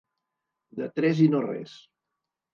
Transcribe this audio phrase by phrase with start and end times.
[0.79, 1.77] De tres i no res.